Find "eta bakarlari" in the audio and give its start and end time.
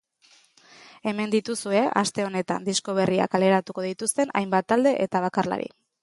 5.05-5.69